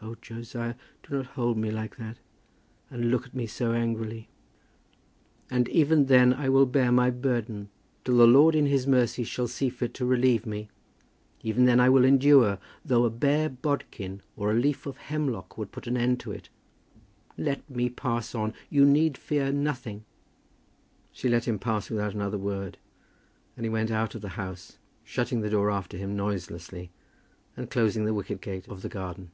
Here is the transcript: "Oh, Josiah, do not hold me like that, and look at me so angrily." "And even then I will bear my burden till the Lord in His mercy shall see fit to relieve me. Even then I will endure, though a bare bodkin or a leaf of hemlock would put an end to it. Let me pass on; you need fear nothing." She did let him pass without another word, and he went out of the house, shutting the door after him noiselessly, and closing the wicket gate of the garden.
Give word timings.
"Oh, 0.00 0.14
Josiah, 0.22 0.76
do 1.02 1.16
not 1.16 1.26
hold 1.26 1.58
me 1.58 1.72
like 1.72 1.96
that, 1.96 2.18
and 2.88 3.10
look 3.10 3.26
at 3.26 3.34
me 3.34 3.48
so 3.48 3.72
angrily." 3.72 4.28
"And 5.50 5.68
even 5.70 6.06
then 6.06 6.32
I 6.32 6.48
will 6.48 6.66
bear 6.66 6.92
my 6.92 7.10
burden 7.10 7.68
till 8.04 8.16
the 8.18 8.26
Lord 8.26 8.54
in 8.54 8.66
His 8.66 8.86
mercy 8.86 9.24
shall 9.24 9.48
see 9.48 9.68
fit 9.68 9.94
to 9.94 10.06
relieve 10.06 10.46
me. 10.46 10.70
Even 11.42 11.64
then 11.64 11.80
I 11.80 11.88
will 11.88 12.04
endure, 12.04 12.58
though 12.84 13.04
a 13.06 13.10
bare 13.10 13.48
bodkin 13.48 14.22
or 14.36 14.52
a 14.52 14.58
leaf 14.58 14.86
of 14.86 14.96
hemlock 14.98 15.58
would 15.58 15.72
put 15.72 15.88
an 15.88 15.96
end 15.96 16.20
to 16.20 16.30
it. 16.30 16.48
Let 17.36 17.68
me 17.68 17.90
pass 17.90 18.36
on; 18.36 18.54
you 18.70 18.84
need 18.84 19.18
fear 19.18 19.50
nothing." 19.50 20.04
She 21.10 21.26
did 21.28 21.32
let 21.34 21.48
him 21.48 21.58
pass 21.58 21.90
without 21.90 22.14
another 22.14 22.38
word, 22.38 22.78
and 23.56 23.66
he 23.66 23.70
went 23.70 23.90
out 23.90 24.14
of 24.14 24.20
the 24.22 24.28
house, 24.40 24.78
shutting 25.02 25.40
the 25.40 25.50
door 25.50 25.72
after 25.72 25.96
him 25.96 26.14
noiselessly, 26.14 26.92
and 27.56 27.68
closing 27.68 28.04
the 28.04 28.14
wicket 28.14 28.40
gate 28.40 28.68
of 28.68 28.82
the 28.82 28.88
garden. 28.88 29.32